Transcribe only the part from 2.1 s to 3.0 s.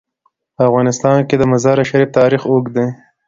تاریخ اوږد دی.